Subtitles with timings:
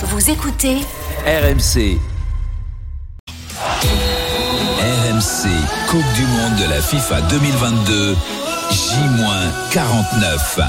[0.00, 0.76] Vous écoutez
[1.26, 1.98] RMC.
[4.78, 5.48] RMC,
[5.88, 8.16] Coupe du Monde de la FIFA 2022,
[8.70, 10.62] J-49.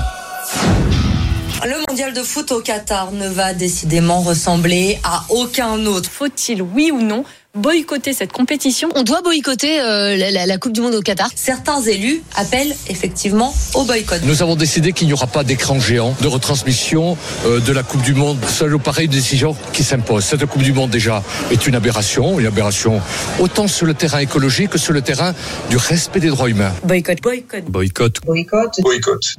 [1.63, 6.09] Le mondial de foot au Qatar ne va décidément ressembler à aucun autre.
[6.09, 7.23] Faut-il, oui ou non,
[7.59, 11.29] boycotter cette compétition On doit boycotter euh, la, la- la Coupe du Monde au Qatar.
[11.35, 14.21] Certains élus appellent effectivement au boycott.
[14.23, 18.01] Nous avons décidé qu'il n'y aura pas d'écran géant de retransmission euh, de la Coupe
[18.01, 18.37] du Monde.
[18.47, 20.23] Seule ou pareille décision qui s'impose.
[20.25, 23.01] Cette Coupe du Monde déjà est une aberration, une aberration
[23.39, 25.33] autant sur le terrain écologique que sur le terrain
[25.69, 26.73] du respect des droits humains.
[26.83, 27.63] Boycott, boycott.
[27.69, 28.19] Boycott.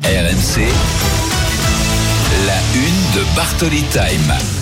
[0.03, 0.61] RMC,
[2.47, 4.60] la une de Bartoli Time.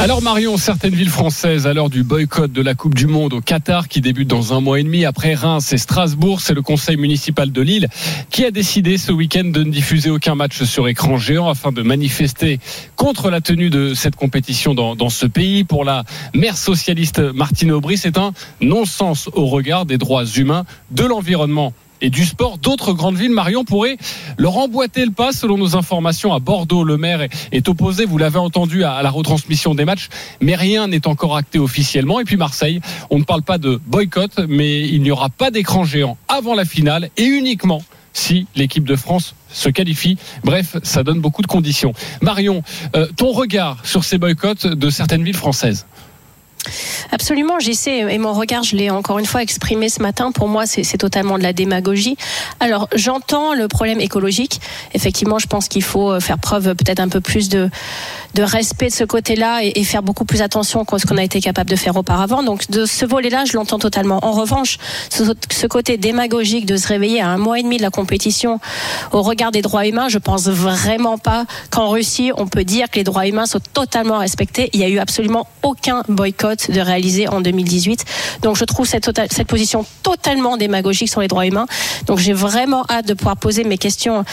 [0.00, 3.42] Alors Marion, certaines villes françaises, à l'heure du boycott de la Coupe du Monde au
[3.42, 6.96] Qatar, qui débute dans un mois et demi après Reims et Strasbourg, c'est le conseil
[6.96, 7.86] municipal de Lille
[8.30, 11.82] qui a décidé ce week-end de ne diffuser aucun match sur écran géant afin de
[11.82, 12.60] manifester
[12.96, 15.64] contre la tenue de cette compétition dans, dans ce pays.
[15.64, 21.04] Pour la maire socialiste Martine Aubry, c'est un non-sens au regard des droits humains, de
[21.04, 22.58] l'environnement et du sport.
[22.58, 23.96] D'autres grandes villes, Marion, pourraient
[24.38, 25.32] leur emboîter le pas.
[25.32, 29.10] Selon nos informations, à Bordeaux, le maire est- opposé, vous l'avez entendu, à à la
[29.10, 30.08] retransmission des matchs,
[30.40, 32.20] mais rien n'est encore acté officiellement.
[32.20, 35.84] Et puis Marseille, on ne parle pas de boycott, mais il n'y aura pas d'écran
[35.84, 40.18] géant avant la finale et uniquement si l'équipe de France se qualifie.
[40.42, 41.92] Bref, ça donne beaucoup de conditions.
[42.22, 42.62] Marion,
[42.96, 45.86] euh, ton regard sur ces boycotts de certaines villes françaises?
[47.10, 50.32] Absolument, j'y sais, et mon regard, je l'ai encore une fois exprimé ce matin.
[50.32, 52.16] Pour moi, c'est c'est totalement de la démagogie.
[52.60, 54.60] Alors, j'entends le problème écologique.
[54.94, 57.70] Effectivement, je pense qu'il faut euh, faire preuve peut-être un peu plus de,
[58.34, 61.76] de respect de ce côté-là et, faire beaucoup plus attention qu'on a été capable de
[61.76, 62.42] faire auparavant.
[62.42, 64.20] Donc, de ce volet-là, je l'entends totalement.
[64.22, 64.78] En revanche,
[65.10, 68.60] ce, côté démagogique de se réveiller à un mois et demi de la compétition
[69.12, 72.96] au regard des droits humains, je pense vraiment pas qu'en Russie, on peut dire que
[72.96, 74.70] les droits humains sont totalement respectés.
[74.72, 78.04] Il y a eu absolument aucun boycott de réaliser en 2018.
[78.42, 81.66] Donc je trouve cette, tota- cette position totalement démagogique sur les droits humains.
[82.06, 84.24] Donc j'ai vraiment hâte de pouvoir poser mes questions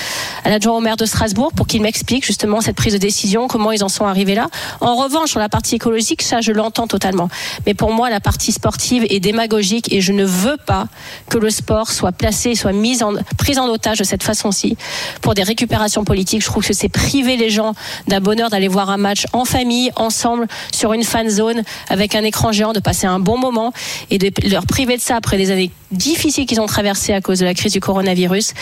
[0.44, 3.72] à l'adjoint au maire de Strasbourg pour qu'il m'explique justement cette prise de décision, comment
[3.72, 4.50] ils en sont arrivés là.
[4.82, 7.30] En revanche, sur la partie écologique, ça je l'entends totalement.
[7.66, 10.88] Mais pour moi, la partie sportive est démagogique et je ne veux pas
[11.30, 14.78] que le sport soit placé, soit mis en, pris en otage de cette façon-ci
[15.22, 16.42] pour des récupérations politiques.
[16.42, 17.74] Je trouve que c'est priver les gens
[18.08, 22.24] d'un bonheur d'aller voir un match en famille, ensemble, sur une fan zone, avec un
[22.24, 23.72] écran géant, de passer un bon moment
[24.10, 27.40] et de leur priver de ça après des années difficiles qu'ils ont traversées à cause
[27.40, 28.54] de la crise du coronavirus.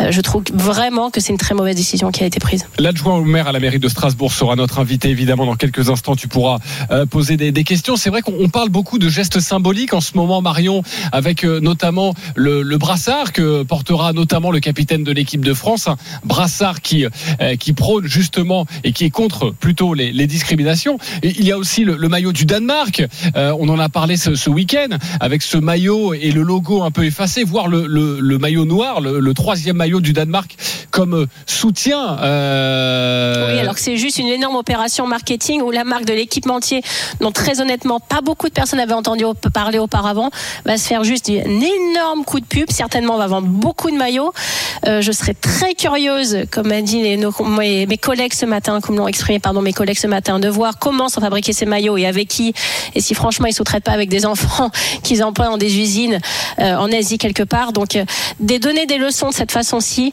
[0.00, 2.66] Euh, je trouve vraiment que c'est une très mauvaise décision qui a été prise.
[2.78, 6.16] L'adjoint au maire à la mairie de Strasbourg sera notre invité évidemment dans quelques instants.
[6.16, 6.58] Tu pourras
[6.90, 7.96] euh, poser des, questions.
[7.96, 10.82] C'est vrai qu'on on parle beaucoup de gestes symboliques en ce moment, Marion,
[11.12, 15.96] avec euh, notamment le, brassard que portera notamment le capitaine de l'équipe de France, un
[16.24, 17.06] brassard qui
[17.60, 20.98] qui prône justement et qui est contre plutôt les, discriminations.
[21.22, 23.04] Il y a aussi le, maillot du Danemark.
[23.34, 27.44] On en a parlé ce week-end avec ce maillot et le logo un peu effacé,
[27.44, 30.56] voire le, maillot noir, le, troisième maillot du Danemark
[30.90, 32.18] comme euh, soutien.
[32.20, 36.82] euh, Oui, alors que c'est juste une énorme opération marketing où la marque de l'équipementier,
[37.20, 40.30] dont très honnêtement pas beaucoup de personnes avaient entendu parler auparavant,
[40.64, 42.70] va se faire juste un énorme coup de pub.
[42.70, 44.32] Certainement, on va vendre beaucoup de maillots.
[44.86, 48.96] Euh, je serais très curieuse, comme a dit les- mes, mes collègues ce matin, comme
[48.96, 52.06] l'ont exprimé pardon mes collègues ce matin, de voir comment sont fabriqués ces maillots et
[52.06, 52.52] avec qui,
[52.94, 54.70] et si franchement ils sous-traitent pas avec des enfants
[55.02, 56.18] qu'ils emploient dans des usines
[56.58, 57.72] euh, en Asie quelque part.
[57.72, 58.04] Donc, euh,
[58.40, 60.12] des donner des leçons de cette façon-ci,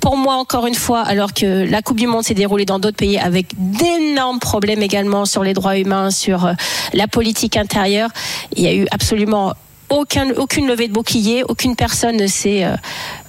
[0.00, 2.96] pour moi encore une fois, alors que la Coupe du Monde s'est déroulée dans d'autres
[2.96, 6.50] pays avec d'énormes problèmes également sur les droits humains, sur
[6.92, 8.10] la politique intérieure,
[8.54, 9.52] il y a eu absolument
[9.90, 12.76] aucun, aucune levée de bouclier, aucune personne ne s'est euh,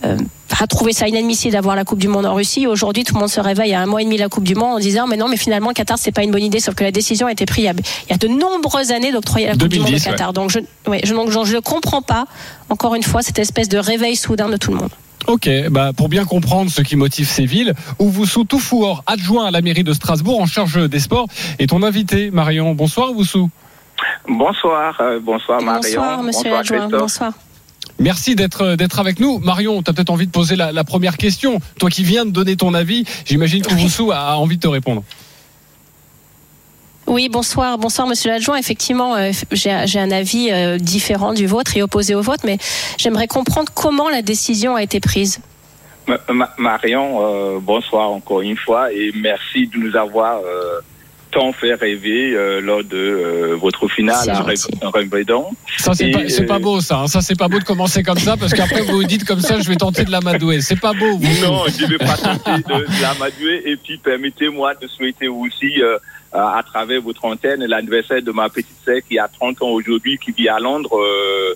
[0.06, 0.18] euh,
[0.60, 2.66] a trouvé ça inadmissible d'avoir la Coupe du Monde en Russie.
[2.66, 4.56] Aujourd'hui, tout le monde se réveille à un mois et demi de la Coupe du
[4.56, 6.74] Monde en disant mais non, mais finalement, le Qatar c'est pas une bonne idée, sauf
[6.74, 9.68] que la décision a été prise il y a, de nombreuses années d'octroyer la Coupe
[9.68, 10.34] du Monde 2010, au Qatar.
[10.34, 10.60] Donc je,
[10.90, 12.26] ouais, je, je ne comprends pas
[12.70, 14.90] encore une fois cette espèce de réveil soudain de tout le monde.
[15.28, 19.62] Ok, bah pour bien comprendre ce qui motive ces villes, Ouvoussou Toufouor, adjoint à la
[19.62, 21.28] mairie de Strasbourg en charge des sports,
[21.60, 22.74] est ton invité, Marion.
[22.74, 23.50] Bonsoir Ouvoussou.
[24.28, 25.82] Bonsoir, euh, bonsoir Marion.
[25.82, 26.78] bonsoir, monsieur bonsoir l'adjoint.
[26.80, 27.00] Christophe.
[27.02, 27.34] Bonsoir.
[28.00, 29.40] Merci d'être d'être avec nous.
[29.40, 31.60] Marion, tu as peut-être envie de poser la, la première question.
[31.80, 35.04] Toi qui viens de donner ton avis, j'imagine qu'Ouvoussou a envie de te répondre.
[37.08, 38.58] Oui, bonsoir, bonsoir Monsieur l'adjoint.
[38.58, 42.58] Effectivement, euh, j'ai un avis euh, différent du vôtre et opposé au vôtre, mais
[42.98, 45.40] j'aimerais comprendre comment la décision a été prise.
[46.06, 50.80] Ma- Ma- Marion, euh, bonsoir encore une fois et merci de nous avoir euh,
[51.32, 54.44] tant fait rêver euh, lors de euh, votre finale à
[54.94, 55.46] Wimbledon.
[55.78, 57.00] Ça c'est pas euh, pas beau ça.
[57.00, 57.08] hein.
[57.08, 59.60] Ça c'est pas beau de commencer comme ça parce qu'après vous vous dites comme ça,
[59.60, 60.62] je vais tenter de l'amadouer.
[60.62, 61.18] C'est pas beau.
[61.18, 61.46] Vous.
[61.46, 65.82] Non, je ne vais pas tenter de, de l'amadouer et puis permettez-moi de souhaiter aussi
[66.34, 70.32] à travers votre antenne l'anniversaire de ma petite sœur qui a 30 ans aujourd'hui, qui
[70.32, 70.98] vit à Londres.
[70.98, 71.56] euh,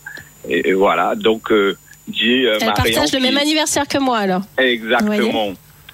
[0.50, 1.78] et, et voilà, donc euh,
[2.12, 4.42] j'ai euh, partage le même anniversaire que moi alors.
[4.58, 5.54] Exactement.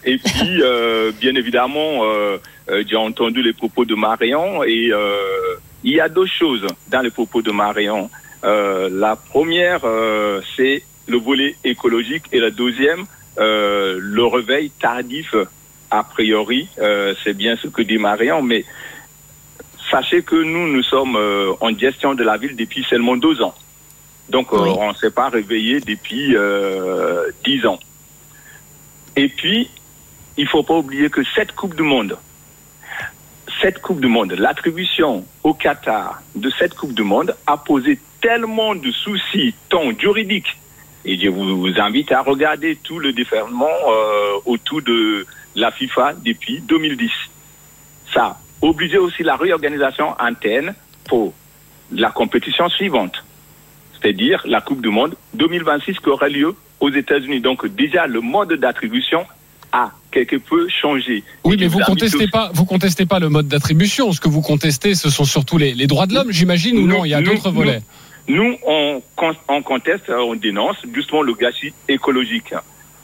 [0.09, 2.37] Et puis, euh, bien évidemment, euh,
[2.69, 7.01] euh, j'ai entendu les propos de Marion et euh, il y a deux choses dans
[7.01, 8.09] les propos de Marion.
[8.45, 13.03] Euh, la première, euh, c'est le volet écologique et la deuxième,
[13.37, 15.35] euh, le réveil tardif,
[15.91, 16.69] a priori.
[16.79, 18.63] Euh, c'est bien ce que dit Marion, mais
[19.91, 23.55] sachez que nous, nous sommes euh, en gestion de la ville depuis seulement deux ans.
[24.29, 24.69] Donc, euh, Oui.
[24.79, 27.79] on ne s'est pas réveillé depuis euh, dix ans.
[29.17, 29.69] Et puis,
[30.37, 32.17] il faut pas oublier que cette Coupe du Monde,
[33.61, 38.75] cette Coupe du Monde, l'attribution au Qatar de cette Coupe du Monde a posé tellement
[38.75, 40.57] de soucis, tant juridiques,
[41.05, 45.25] et je vous, vous invite à regarder tout le déferlement euh, autour de
[45.55, 47.09] la FIFA depuis 2010.
[48.13, 50.75] Ça a obligé aussi la réorganisation interne
[51.05, 51.33] pour
[51.91, 53.23] la compétition suivante,
[53.93, 57.39] c'est-à-dire la Coupe du Monde 2026 qui aura lieu aux États-Unis.
[57.39, 59.25] Donc déjà, le mode d'attribution
[59.71, 61.23] a quelque peu changé.
[61.43, 64.11] Oui, Et mais vous contestez pas, vous contestez pas le mode d'attribution.
[64.11, 67.05] Ce que vous contestez, ce sont surtout les, les droits de l'homme, j'imagine, ou non
[67.05, 67.81] Il y a d'autres volets.
[68.27, 69.01] Nous, on,
[69.47, 72.53] on conteste, on dénonce justement le gâchis écologique.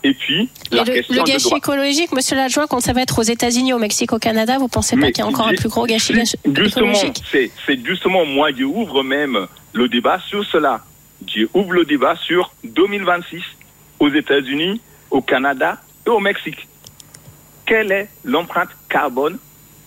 [0.06, 1.57] Et puis, Et la le, question le de gâchis droit.
[1.60, 4.98] écologique, monsieur l'adjoint, quand ça va être aux États-Unis, au Mexique, au Canada, vous pensez
[4.98, 7.24] pas qu'il y a encore un plus gros gâchis Justement, écologique
[7.66, 10.83] c'est justement moi, je ouvre même le débat sur cela.
[11.25, 13.42] Je ouvre le débat sur 2026
[14.01, 16.67] aux États-Unis, au Canada et au Mexique.
[17.65, 19.38] Quelle est l'empreinte carbone?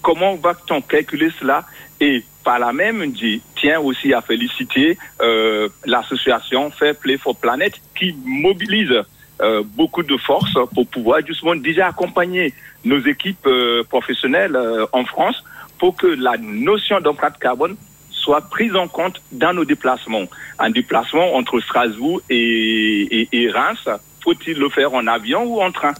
[0.02, 1.64] Comment va-t-on calculer cela?
[2.00, 7.74] Et par la même, je tiens aussi à féliciter euh, l'association Fair Play for Planet
[7.94, 9.02] qui mobilise
[9.42, 12.54] euh, beaucoup de forces pour pouvoir justement déjà accompagner
[12.84, 14.58] nos équipes euh, professionnelles
[14.92, 15.42] en France
[15.78, 17.76] pour que la notion d'empreinte carbone
[18.10, 20.24] soit prise en compte dans nos déplacements.
[20.58, 23.88] Un déplacement entre Strasbourg et Reims,
[24.22, 25.92] faut-il le faire en avion ou en train?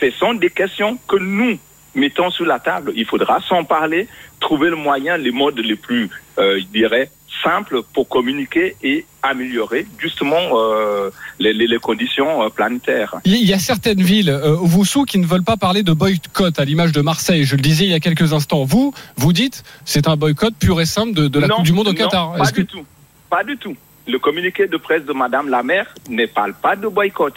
[0.00, 1.58] Ce sont des questions que nous
[1.94, 2.92] mettons sur la table.
[2.94, 4.08] Il faudra s'en parler,
[4.40, 6.08] trouver le moyen, les modes les plus,
[6.38, 7.10] euh, je dirais,
[7.42, 13.16] simples pour communiquer et améliorer justement euh, les, conditions euh, planétaires.
[13.24, 16.58] Il y a certaines villes, euh, vous sous, qui ne veulent pas parler de boycott,
[16.58, 17.44] à l'image de Marseille.
[17.44, 18.64] Je le disais il y a quelques instants.
[18.64, 21.72] Vous, vous dites, c'est un boycott pur et simple de, de la Non, Coupe du
[21.72, 22.36] Monde au non, Qatar.
[22.36, 22.84] Pas que- du tout.
[23.30, 23.76] Pas du tout.
[24.06, 27.34] Le communiqué de presse de Madame la maire ne parle pas de boycott.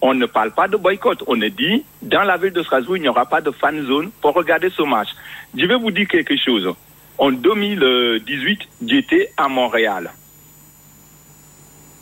[0.00, 1.22] On ne parle pas de boycott.
[1.26, 4.10] On a dit, dans la ville de Strasbourg, il n'y aura pas de fan zone
[4.20, 5.08] pour regarder ce match.
[5.56, 6.72] Je vais vous dire quelque chose.
[7.16, 10.10] En 2018, j'étais à Montréal.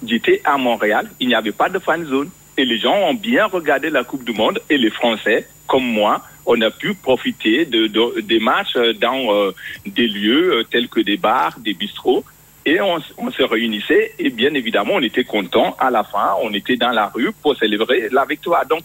[0.04, 2.30] J'étais à Montréal, il n'y avait pas de fan zone.
[2.56, 4.60] Et les gens ont bien regardé la Coupe du Monde.
[4.68, 9.52] Et les Français, comme moi, on a pu profiter de, de- des matchs dans euh,
[9.86, 12.24] des lieux euh, tels que des bars, des bistrots.
[12.64, 15.74] Et on, on se réunissait et bien évidemment, on était content.
[15.80, 18.64] À la fin, on était dans la rue pour célébrer la victoire.
[18.66, 18.84] Donc,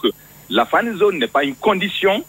[0.50, 2.24] la fan zone n'est pas une condition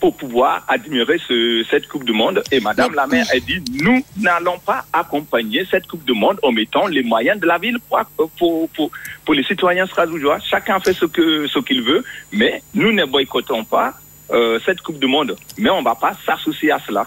[0.00, 2.42] pour pouvoir admirer ce- cette Coupe du Monde.
[2.52, 6.52] Et Madame la maire a dit, nous n'allons pas accompagner cette Coupe du Monde en
[6.52, 8.00] mettant les moyens de la ville pour,
[8.38, 8.90] pour, pour,
[9.24, 10.38] pour les citoyens strasbourgeois.
[10.40, 12.02] Chacun fait ce que ce qu'il veut,
[12.32, 13.94] mais nous ne boycottons pas
[14.30, 15.36] euh, cette Coupe du Monde.
[15.58, 17.06] Mais on ne va pas s'associer à cela.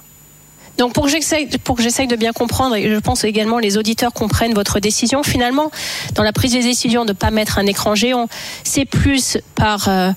[0.78, 3.78] Donc pour que j'essaye pour que j'essaye de bien comprendre et je pense également les
[3.78, 5.72] auditeurs comprennent votre décision finalement
[6.14, 8.28] dans la prise des décisions de pas mettre un écran géant,
[8.64, 10.12] c'est plus par euh,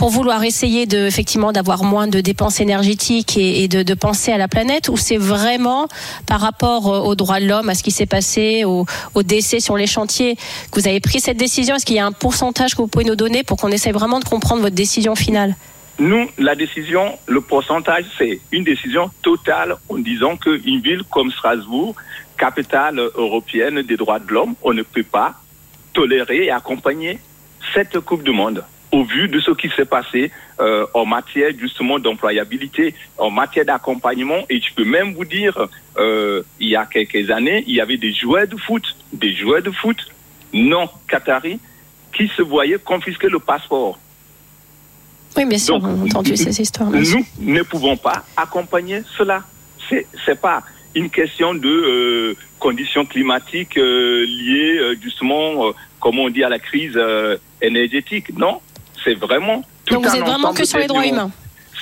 [0.00, 4.38] pour vouloir essayer de effectivement d'avoir moins de dépenses énergétiques et, de, de penser à
[4.38, 5.88] la planète ou c'est vraiment
[6.24, 9.60] par rapport euh, aux droits de l'homme, à ce qui s'est passé, aux, aux décès
[9.60, 10.36] sur les chantiers
[10.72, 11.76] que vous avez pris cette décision?
[11.76, 14.20] Est-ce qu'il y a un pourcentage que vous pouvez nous donner pour qu'on essaye vraiment
[14.20, 15.54] de comprendre votre décision finale?
[16.00, 21.94] Nous, la décision, le pourcentage, c'est une décision totale en disant qu'une ville comme Strasbourg,
[22.38, 25.34] capitale européenne des droits de l'homme, on ne peut pas
[25.92, 27.18] tolérer et accompagner
[27.74, 31.98] cette Coupe du Monde au vu de ce qui s'est passé euh, en matière justement
[31.98, 34.46] d'employabilité, en matière d'accompagnement.
[34.48, 37.98] Et je peux même vous dire, euh, il y a quelques années, il y avait
[37.98, 39.98] des joueurs de foot, des joueurs de foot
[40.54, 41.60] non qataris
[42.16, 43.98] qui se voyaient confisquer le passeport.
[45.36, 46.90] Oui, bien sûr, on a entendu ces histoires.
[47.04, 47.18] sûr.
[47.38, 49.42] Nous ne pouvons pas accompagner cela.
[49.88, 50.62] C'est c'est pas
[50.94, 56.48] une question de euh, conditions climatiques euh, liées euh, justement, euh, comme on dit, à
[56.48, 58.36] la crise euh, énergétique.
[58.36, 58.60] Non,
[59.04, 61.30] c'est vraiment tout Donc vous un êtes vraiment ensemble que sur les droits humains.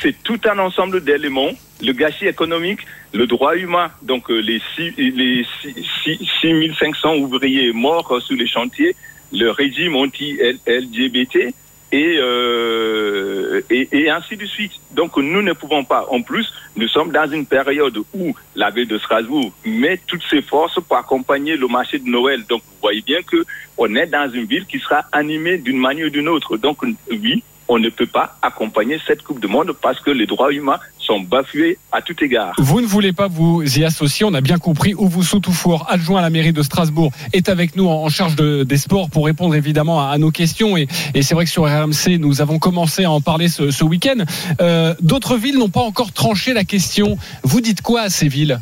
[0.02, 1.50] C'est tout un ensemble d'éléments.
[1.82, 2.80] Le gâchis économique,
[3.12, 5.74] le droit humain, donc euh, les, six, les six-
[6.04, 8.94] six- 6500 ouvriers morts sur les chantiers,
[9.32, 11.54] le régime anti-LGBT,
[11.92, 14.72] et, euh, et, et ainsi de suite.
[14.90, 16.06] Donc nous ne pouvons pas.
[16.10, 20.42] En plus, nous sommes dans une période où la ville de Strasbourg met toutes ses
[20.42, 22.44] forces pour accompagner le marché de Noël.
[22.48, 23.44] Donc vous voyez bien que
[23.76, 26.56] on est dans une ville qui sera animée d'une manière ou d'une autre.
[26.56, 26.78] Donc
[27.10, 30.78] oui, on ne peut pas accompagner cette Coupe du Monde parce que les droits humains
[30.98, 32.54] sont bafoués à tout égard.
[32.58, 34.94] Vous ne voulez pas vous y associer, on a bien compris.
[34.94, 38.76] Ouvou Soutoufour, adjoint à la mairie de Strasbourg, est avec nous en charge de, des
[38.78, 40.76] sports pour répondre évidemment à, à nos questions.
[40.76, 43.84] Et, et c'est vrai que sur RMC, nous avons commencé à en parler ce, ce
[43.84, 44.24] week-end.
[44.60, 47.16] Euh, D'autres villes n'ont pas encore tranché la question.
[47.42, 48.60] Vous dites quoi à ces villes?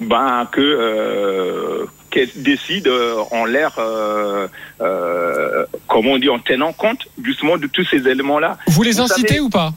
[0.00, 4.46] Ben que euh, qu'elles décident euh, en l'air, euh,
[4.80, 8.56] euh, comment on dit, en tenant compte justement de tous ces éléments-là.
[8.68, 9.72] Vous les Vous incitez savez- ou pas?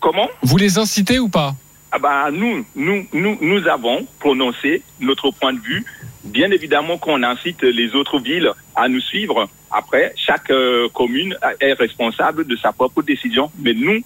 [0.00, 0.28] Comment?
[0.42, 1.54] Vous les incitez ou pas?
[1.92, 5.84] Ah bah, nous, nous, nous, nous avons prononcé notre point de vue.
[6.24, 9.46] Bien évidemment qu'on incite les autres villes à nous suivre.
[9.70, 10.50] Après, chaque
[10.94, 13.50] commune est responsable de sa propre décision.
[13.58, 14.00] Mais nous,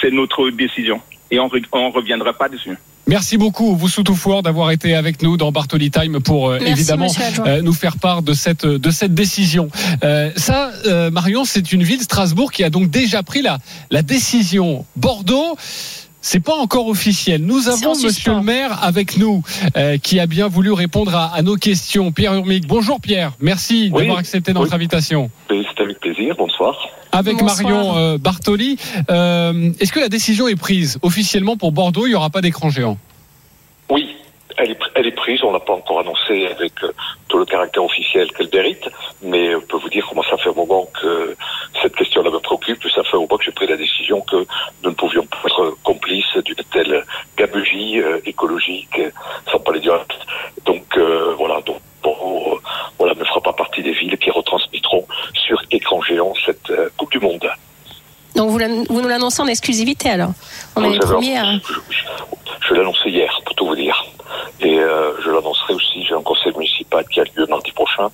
[0.00, 1.00] c'est notre décision.
[1.30, 2.76] Et on ne reviendra pas dessus.
[3.06, 7.08] Merci beaucoup, vous Soutoufour, d'avoir été avec nous dans Bartoli Time pour euh, Merci, évidemment
[7.46, 9.68] euh, nous faire part de cette de cette décision.
[10.04, 13.58] Euh, ça, euh, Marion, c'est une ville Strasbourg qui a donc déjà pris la
[13.90, 14.84] la décision.
[14.96, 15.56] Bordeaux.
[16.22, 17.42] C'est pas encore officiel.
[17.46, 18.36] Nous avons Monsieur suspens.
[18.40, 19.42] le maire avec nous,
[19.78, 22.12] euh, qui a bien voulu répondre à, à nos questions.
[22.12, 22.66] Pierre Urmic.
[22.66, 23.32] Bonjour Pierre.
[23.40, 24.00] Merci Oui.
[24.02, 24.74] d'avoir accepté notre Oui.
[24.74, 25.30] invitation.
[25.48, 26.76] C'est avec plaisir, bonsoir.
[27.12, 27.62] Avec Bonsoir.
[27.62, 28.78] Marion euh, Bartoli,
[29.10, 32.70] euh, est-ce que la décision est prise officiellement pour Bordeaux Il y aura pas d'écran
[32.70, 32.98] géant?
[33.88, 34.14] Oui,
[34.56, 36.92] elle est, pr- elle est prise, on l'a pas encore annoncé avec euh,
[37.28, 38.88] tout le caractère officiel qu'elle mérite,
[39.22, 41.36] mais on peut vous dire comment ça fait un moment que
[41.82, 44.36] cette question-là me préoccupe, ça fait un moment que j'ai pris la décision que
[44.84, 47.04] nous ne pouvions pas être complices d'une telle
[47.36, 49.00] gabegie euh, écologique,
[49.50, 50.14] sans parler du reste.
[50.64, 52.58] Donc euh, voilà, donc Bordeaux, euh,
[52.98, 57.10] voilà, ne fera pas partie des villes qui retransmettront sur écran géant cette euh, Coupe
[57.12, 57.48] du Monde.
[58.40, 58.58] Donc vous,
[59.02, 60.30] nous l'annoncez en exclusivité alors.
[60.74, 61.44] On est les premiers à...
[61.44, 64.02] Je, je- je l'ai annoncé hier, pour tout vous dire.
[64.60, 68.08] Et euh, je l'annoncerai aussi, j'ai un conseil municipal qui a lieu mardi prochain,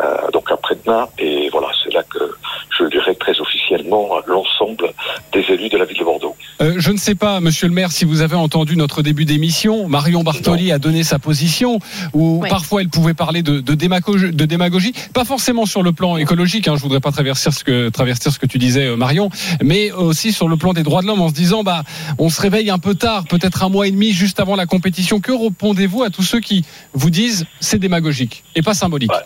[0.00, 1.08] euh, donc après-demain.
[1.18, 2.36] Et voilà, c'est là que
[2.76, 4.92] je le dirai très officiellement à l'ensemble
[5.32, 6.36] des élus de la ville de Bordeaux.
[6.64, 9.86] Euh, je ne sais pas, monsieur le maire, si vous avez entendu notre début d'émission.
[9.86, 11.78] Marion Bartoli a donné sa position,
[12.14, 12.48] où Ouais.
[12.48, 16.66] parfois elle pouvait parler de, de, démagogie, de démagogie, pas forcément sur le plan écologique,
[16.68, 19.28] hein, je voudrais pas traverser ce que, traverser ce que tu disais, euh, Marion,
[19.62, 21.82] mais aussi sur le plan des droits de l'homme, en se disant, bah,
[22.18, 25.20] on se réveille un peu tard, peut-être un mois et demi juste avant la compétition.
[25.20, 29.12] Que répondez-vous à tous ceux qui vous disent c'est démagogique et pas symbolique?
[29.12, 29.18] Ouais.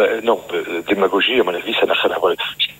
[0.00, 2.32] Euh, non, euh, démagogie, à mon avis, ça n'a rien à voir.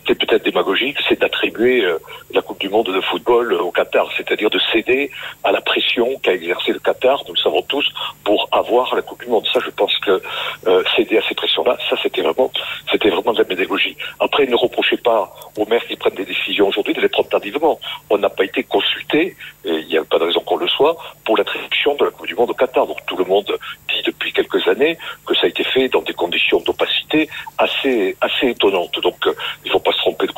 [0.06, 1.98] Ce qui est peut-être démagogique, c'est d'attribuer euh,
[2.32, 5.10] la Coupe du Monde de football au Qatar, c'est-à-dire de céder
[5.42, 7.84] à la pression qu'a exercé le Qatar, nous le savons tous,
[8.22, 9.48] pour avoir la Coupe du Monde.
[9.52, 10.22] Ça, je pense que
[10.68, 12.52] euh, céder à ces pressions-là, ça, c'était vraiment,
[12.92, 13.96] c'était vraiment de la pédagogie.
[14.20, 17.80] Après, ne reprochez pas aux maires qui prennent des décisions aujourd'hui de les prendre tardivement.
[18.08, 20.96] On n'a pas été consulté, et il n'y a pas de raison qu'on le soit,
[21.24, 22.86] pour l'attribution de la Coupe du Monde au Qatar.
[22.86, 23.58] Donc tout le monde
[23.88, 24.96] dit depuis quelques années
[25.26, 29.00] que ça a été fait dans des conditions d'opacité assez assez étonnantes.
[29.00, 29.34] Donc euh,
[29.64, 30.32] il faut pas se tromper de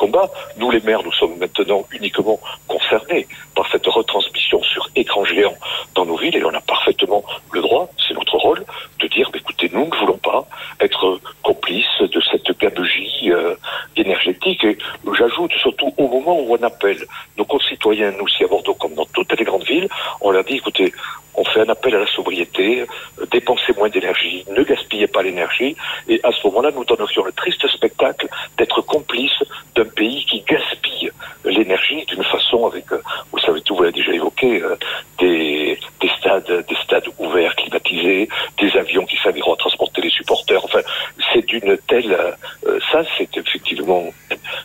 [0.57, 5.55] Nous les maires, nous sommes maintenant uniquement concernés par cette retransmission sur écran géant
[5.95, 8.63] dans nos villes et on a parfaitement le droit, c'est notre rôle,
[8.99, 10.47] de dire écoutez, nous ne voulons pas
[10.79, 13.55] être complices de cette gabegie euh,
[13.95, 14.63] énergétique.
[14.63, 14.77] Et
[15.17, 17.05] j'ajoute surtout au moment où on appelle
[17.37, 19.87] nos concitoyens, nous aussi à Bordeaux comme dans toutes les grandes villes,
[20.21, 20.91] on leur dit écoutez,
[21.35, 25.75] on fait un appel à la sobriété, euh, dépensez moins d'énergie, ne gaspillez pas l'énergie,
[26.09, 29.41] et à ce moment-là, nous donnerions le triste spectacle d'être complices
[29.75, 31.11] d'un pays qui gaspille
[31.45, 33.01] l'énergie d'une façon avec, euh,
[33.31, 34.75] vous savez tout, vous l'avez déjà évoqué, euh,
[35.19, 38.27] des, des stades, des stades ouverts, climatisés,
[38.59, 40.63] des avions qui serviront à transporter les supporters.
[40.65, 40.81] Enfin,
[41.31, 42.11] c'est d'une telle,
[42.67, 44.03] euh, ça, c'est effectivement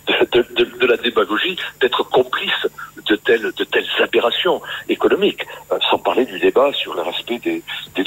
[0.09, 2.67] de, de- de- de la démagogie d'être complice
[3.07, 7.63] de telles, de telles aberrations économiques, Euh, sans parler du débat sur le respect des,
[7.97, 8.03] des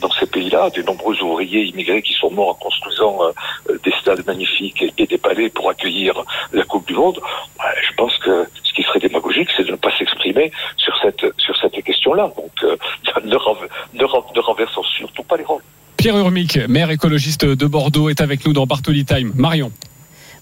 [0.00, 3.32] dans ces pays-là, des nombreux ouvriers immigrés qui sont morts en construisant euh,
[3.70, 7.20] euh, des stades magnifiques et, des palais pour accueillir la Coupe du Monde.
[7.58, 11.54] Je pense que ce qui serait démagogique, c'est de ne pas s'exprimer sur cette, sur
[11.84, 12.32] question-là.
[12.36, 12.76] Donc, euh,
[13.24, 15.62] ne, ne renversons surtout pas les rôles.
[15.96, 19.32] Pierre Urmic, maire écologiste de Bordeaux, est avec nous dans Bartoli Time.
[19.34, 19.70] Marion.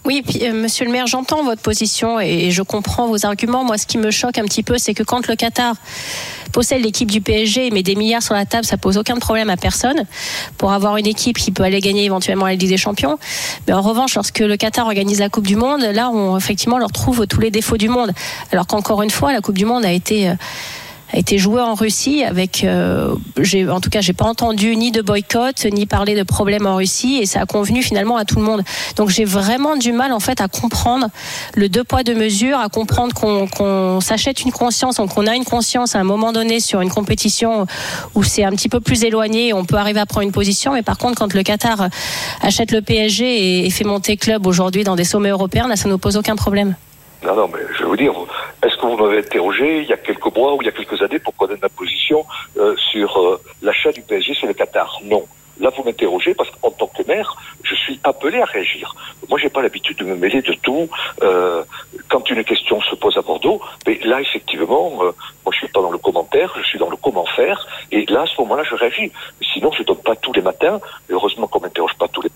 [0.05, 3.63] Oui, euh, monsieur le maire, j'entends votre position et je comprends vos arguments.
[3.63, 5.77] Moi, ce qui me choque un petit peu, c'est que quand le Qatar
[6.51, 9.49] possède l'équipe du PSG et met des milliards sur la table, ça pose aucun problème
[9.49, 10.05] à personne
[10.59, 13.17] pour avoir une équipe qui peut aller gagner éventuellement la Ligue des Champions.
[13.69, 16.91] Mais en revanche, lorsque le Qatar organise la Coupe du Monde, là, on effectivement leur
[16.91, 18.13] trouve tous les défauts du monde.
[18.51, 20.35] Alors qu'encore une fois, la Coupe du Monde a été euh,
[21.13, 23.15] a été joué en Russie avec, euh,
[23.71, 27.19] en tout cas, j'ai pas entendu ni de boycott, ni parler de problèmes en Russie,
[27.21, 28.63] et ça a convenu finalement à tout le monde.
[28.97, 31.09] Donc j'ai vraiment du mal en fait à comprendre
[31.55, 35.45] le deux poids deux mesures, à comprendre qu'on, qu'on s'achète une conscience, qu'on a une
[35.45, 37.67] conscience à un moment donné sur une compétition
[38.15, 40.83] où c'est un petit peu plus éloigné, on peut arriver à prendre une position, mais
[40.83, 41.89] par contre quand le Qatar
[42.41, 45.89] achète le PSG et, et fait monter club aujourd'hui dans des sommets européens, là ça
[45.89, 46.75] nous pose aucun problème.
[47.25, 48.13] Non, non, mais je vais vous dire,
[48.63, 51.01] est-ce que vous m'avez interrogé il y a quelques mois ou il y a quelques
[51.03, 52.25] années pour connaître ma position
[52.59, 55.01] euh, sur euh, l'achat du PSG sur le Qatar?
[55.05, 55.25] Non.
[55.61, 58.95] Là, vous m'interrogez parce qu'en tant que maire, je suis appelé à réagir.
[59.29, 60.89] Moi, j'ai pas l'habitude de me mêler de tout.
[61.23, 61.65] Euh,
[62.09, 65.13] quand une question se pose à Bordeaux, mais là, effectivement, euh,
[65.45, 67.67] moi, je suis pas dans le commentaire, je suis dans le comment faire.
[67.91, 69.13] Et là, à ce moment-là, je réagis.
[69.53, 70.81] Sinon, je donne pas tous les matins.
[71.11, 72.31] Et heureusement qu'on m'interroge pas tous les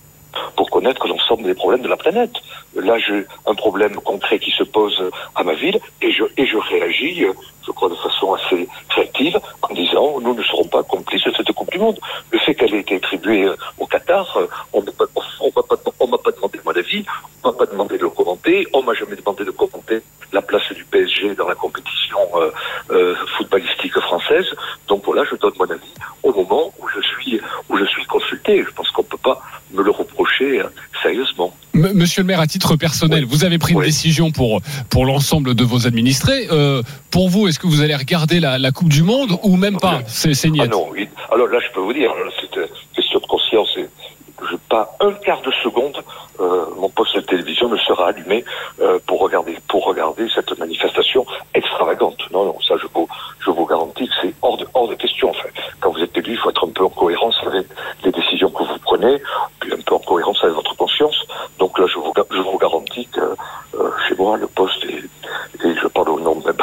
[0.54, 2.33] pour connaître l'ensemble des problèmes de la planète.
[2.75, 6.56] Là, j'ai un problème concret qui se pose à ma ville et je, et je
[6.56, 7.25] réagis,
[7.66, 11.52] je crois, de façon assez créative en disant nous ne serons pas complices de cette
[11.52, 12.00] Coupe du Monde.
[12.33, 13.49] Le fait qu'elle ait été attribuée
[13.79, 14.38] au Qatar,
[14.73, 14.93] on ne m'a
[16.19, 17.05] pas, demandé mon avis,
[17.43, 20.00] on m'a pas demandé de le commenter, on m'a jamais demandé de commenter
[20.33, 22.50] la place du PSG dans la compétition euh,
[22.91, 24.47] euh, footballistique française.
[24.88, 28.65] Donc voilà, je donne mon avis au moment où je suis où je suis consulté.
[28.65, 29.41] Je pense qu'on peut pas
[29.73, 30.65] me le reprocher euh,
[31.03, 31.55] sérieusement.
[31.75, 33.31] M- Monsieur le maire, à titre personnel, Oui.
[33.31, 34.61] vous avez pris une décision pour,
[34.91, 36.49] pour l'ensemble de vos administrés.
[36.50, 39.79] Euh, pour vous, est-ce que vous allez regarder la, la Coupe du Monde ou même
[39.79, 39.99] pas?
[39.99, 40.05] Oui.
[40.09, 40.88] C'est Ah non.
[41.33, 43.69] alors là je peux vous dire, là, c'est une question de conscience.
[43.76, 43.87] Et
[44.50, 45.11] je pas un
[46.40, 48.45] euh, mon poste de télévision ne sera allumé
[48.81, 51.25] euh, pour regarder pour regarder cette manifestation
[51.55, 52.19] extravagante.
[52.33, 53.09] Non, non, ça je vous
[53.40, 55.31] je vous garantis que c'est hors de hors de question.
[55.31, 55.49] Enfin,
[55.81, 57.66] quand vous êtes élu, il faut être un peu en cohérence avec
[58.05, 59.21] les décisions que vous prenez,
[59.61, 61.16] puis un peu en cohérence avec votre conscience.
[61.59, 65.66] Donc là, je vous ga- je vous garantis que euh, chez moi, le poste est,
[65.66, 66.59] et je parle au nom de ma, de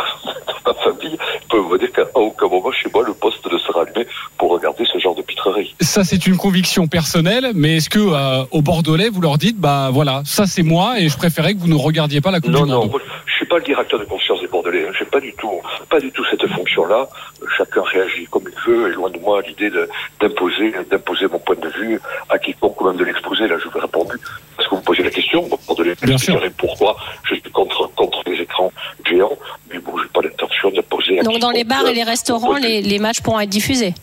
[0.66, 1.18] ma famille,
[1.50, 4.86] peut vous dire qu'à aucun moment chez moi, le poste ne sera allumé pour regarder
[4.86, 5.76] ce genre de pitrerie.
[5.94, 9.90] Ça, c'est une conviction personnelle, mais est-ce que euh, au Bordelais, vous leur dites, bah
[9.94, 12.64] voilà, ça c'est moi et je préférais que vous ne regardiez pas la Coupe Non,
[12.64, 14.88] du non, Monde moi, je suis pas le directeur de conscience des Bordelais.
[14.88, 14.92] Hein.
[14.98, 15.52] J'ai pas du tout,
[15.92, 17.08] pas du tout cette fonction-là.
[17.60, 18.90] Chacun réagit comme il veut.
[18.90, 19.70] Et loin de moi l'idée
[20.20, 23.48] d'imposer, d'imposer mon point de vue à quiconque ou même de l'exposer.
[23.48, 24.16] Là, je vous ai répondu
[24.58, 25.48] parce que vous posez la question.
[25.68, 26.42] Bordelais, Bien je sûr.
[26.58, 26.98] pourquoi
[27.30, 28.72] je suis contre contre les écrans
[29.06, 29.38] géants.
[29.72, 31.20] Mais bon, j'ai pas l'intention d'imposer.
[31.20, 33.94] à Donc dans les bars et les restaurants, les matchs pourront être diffusés.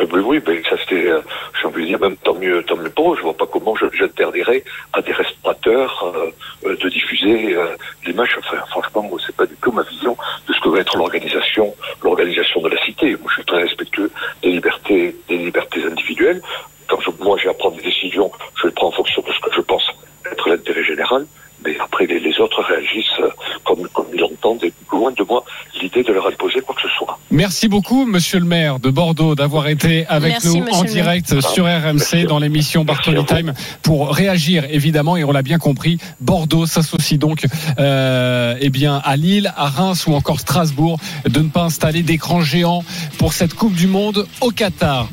[0.00, 1.20] Euh, Oui, oui, ben, ça c'était, euh,
[1.60, 3.16] j'ai envie de dire, même tant mieux, tant mieux pour.
[3.16, 6.30] Je vois pas comment j'interdirais à des restaurateurs euh,
[6.68, 7.66] euh, de diffuser euh,
[8.06, 8.36] les matchs.
[8.38, 11.74] Enfin, franchement, moi, c'est pas du tout ma vision de ce que va être l'organisation,
[12.02, 13.10] l'organisation de la cité.
[13.16, 14.10] Moi, je suis très respectueux
[14.42, 16.40] des libertés, des libertés individuelles.
[16.88, 18.30] Quand je- moi j'ai à prendre des décisions,
[18.60, 19.86] je les prends en fonction de ce que je pense
[20.32, 21.26] être l'intérêt général.
[21.64, 23.28] Mais après, les, les autres réagissent euh,
[23.66, 24.62] comme, comme ils l'entendent.
[24.64, 25.44] Et loin de moi
[25.82, 27.18] l'idée de leur imposer quoi que ce soit.
[27.38, 31.66] Merci beaucoup, monsieur le maire de Bordeaux, d'avoir été avec Merci, nous en direct sur
[31.66, 32.24] RMC Merci.
[32.24, 33.24] dans l'émission Bartoli.
[33.26, 35.98] Time pour réagir, évidemment, et on l'a bien compris.
[36.20, 37.46] Bordeaux s'associe donc
[37.78, 40.98] euh, eh bien, à Lille, à Reims ou encore Strasbourg
[41.28, 42.82] de ne pas installer d'écran géant
[43.18, 45.08] pour cette Coupe du Monde au Qatar.